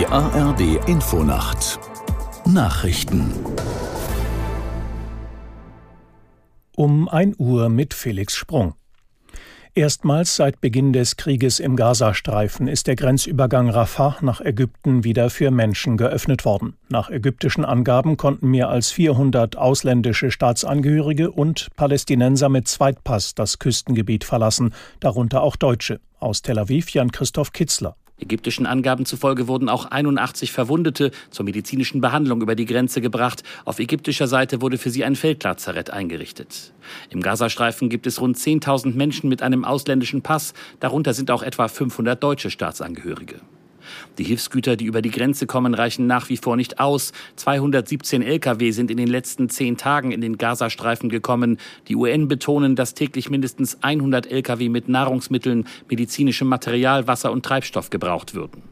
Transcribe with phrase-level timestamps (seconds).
[0.00, 1.78] Die ARD Infonacht
[2.46, 3.34] Nachrichten
[6.74, 8.72] Um 1 Uhr mit Felix Sprung.
[9.74, 15.50] Erstmals seit Beginn des Krieges im Gazastreifen ist der Grenzübergang Rafah nach Ägypten wieder für
[15.50, 16.78] Menschen geöffnet worden.
[16.88, 24.24] Nach ägyptischen Angaben konnten mehr als 400 ausländische Staatsangehörige und Palästinenser mit Zweitpass das Küstengebiet
[24.24, 26.00] verlassen, darunter auch Deutsche.
[26.20, 27.96] Aus Tel Aviv Jan Christoph Kitzler.
[28.20, 33.42] Ägyptischen Angaben zufolge wurden auch 81 Verwundete zur medizinischen Behandlung über die Grenze gebracht.
[33.64, 36.72] Auf ägyptischer Seite wurde für sie ein Feldlazarett eingerichtet.
[37.08, 41.68] Im Gazastreifen gibt es rund 10.000 Menschen mit einem ausländischen Pass, darunter sind auch etwa
[41.68, 43.40] 500 deutsche Staatsangehörige.
[44.18, 47.12] Die Hilfsgüter, die über die Grenze kommen, reichen nach wie vor nicht aus.
[47.36, 51.58] 217 Lkw sind in den letzten zehn Tagen in den Gazastreifen gekommen.
[51.88, 57.90] Die UN betonen, dass täglich mindestens 100 Lkw mit Nahrungsmitteln, medizinischem Material, Wasser und Treibstoff
[57.90, 58.69] gebraucht würden.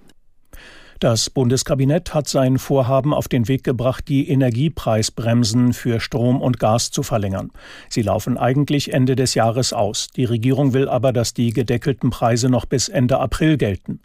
[1.00, 6.90] Das Bundeskabinett hat sein Vorhaben auf den Weg gebracht, die Energiepreisbremsen für Strom und Gas
[6.90, 7.52] zu verlängern.
[7.88, 10.08] Sie laufen eigentlich Ende des Jahres aus.
[10.16, 14.00] Die Regierung will aber, dass die gedeckelten Preise noch bis Ende April gelten.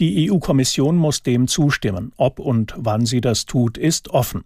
[0.00, 2.12] Die EU-Kommission muss dem zustimmen.
[2.18, 4.44] Ob und wann sie das tut, ist offen.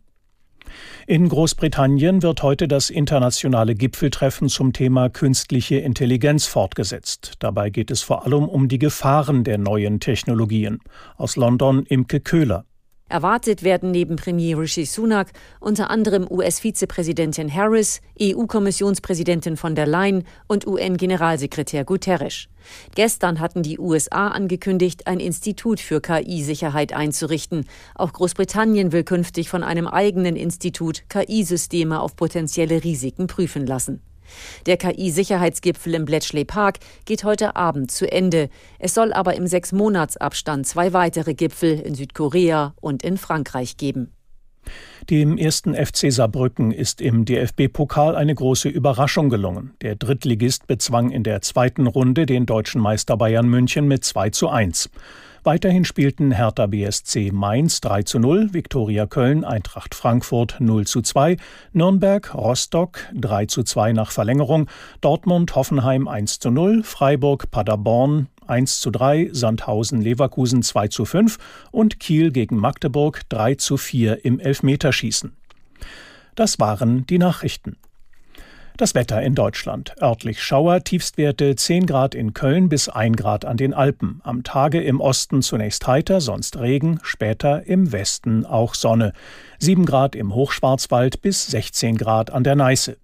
[1.07, 7.35] In Großbritannien wird heute das internationale Gipfeltreffen zum Thema künstliche Intelligenz fortgesetzt.
[7.39, 10.81] Dabei geht es vor allem um die Gefahren der neuen Technologien.
[11.17, 12.65] Aus London Imke Köhler.
[13.09, 20.67] Erwartet werden neben Premier Rishi Sunak unter anderem US-Vizepräsidentin Harris, EU-Kommissionspräsidentin von der Leyen und
[20.67, 22.49] UN-Generalsekretär Guterres.
[22.95, 27.65] Gestern hatten die USA angekündigt, ein Institut für KI-Sicherheit einzurichten.
[27.95, 34.03] Auch Großbritannien will künftig von einem eigenen Institut KI-Systeme auf potenzielle Risiken prüfen lassen.
[34.67, 38.49] Der KI-Sicherheitsgipfel im Bletchley Park geht heute Abend zu Ende.
[38.79, 44.13] Es soll aber im Sechs-Monats-Abstand zwei weitere Gipfel in Südkorea und in Frankreich geben.
[45.09, 49.75] Dem ersten FC Saarbrücken ist im DFB-Pokal eine große Überraschung gelungen.
[49.81, 54.49] Der Drittligist bezwang in der zweiten Runde den deutschen Meister Bayern München mit 2 zu
[54.49, 54.91] 1.
[55.49, 61.39] Weiterhin spielten Hertha BSC Mainz 3 zu 0, Viktoria Köln, Eintracht Frankfurt 0 zu 2,
[61.73, 64.69] Nürnberg, Rostock 3 zu 2 nach Verlängerung,
[65.01, 71.39] Dortmund, Hoffenheim 1 zu 0, Freiburg, Paderborn 1 zu 3, Sandhausen, Leverkusen 2 zu 5
[71.71, 75.33] und Kiel gegen Magdeburg 3 zu 4 im Elfmeterschießen.
[76.35, 77.79] Das waren die Nachrichten.
[78.79, 79.97] Das Wetter in Deutschland.
[80.01, 84.21] Örtlich Schauer, Tiefstwerte 10 Grad in Köln bis 1 Grad an den Alpen.
[84.23, 89.15] Am Tage im Osten zunächst heiter, sonst Regen, später im Westen auch Sonne.
[89.59, 92.97] 7 Grad im Hochschwarzwald bis 16 Grad an der Neiße.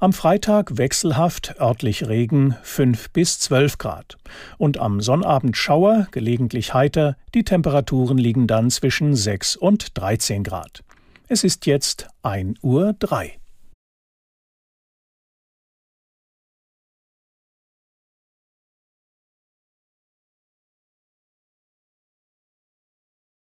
[0.00, 4.16] Am Freitag wechselhaft, örtlich Regen 5 bis 12 Grad.
[4.58, 10.82] Und am Sonnabend Schauer, gelegentlich heiter, die Temperaturen liegen dann zwischen 6 und 13 Grad.
[11.28, 13.38] Es ist jetzt 1 Uhr 3.